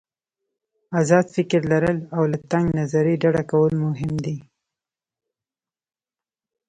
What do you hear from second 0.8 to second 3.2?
آزاد فکر لرل او له تنګ نظري